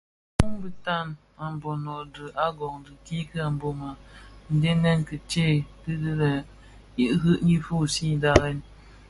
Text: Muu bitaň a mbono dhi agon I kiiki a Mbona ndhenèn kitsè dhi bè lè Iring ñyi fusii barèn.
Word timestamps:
Muu 0.39 0.57
bitaň 0.63 1.07
a 1.43 1.43
mbono 1.55 1.93
dhi 2.13 2.25
agon 2.47 2.77
I 2.93 2.95
kiiki 3.05 3.37
a 3.47 3.47
Mbona 3.55 3.87
ndhenèn 4.53 4.99
kitsè 5.09 5.47
dhi 5.83 5.93
bè 6.03 6.11
lè 6.21 6.31
Iring 7.03 7.39
ñyi 7.47 7.57
fusii 7.65 8.19
barèn. 8.23 8.57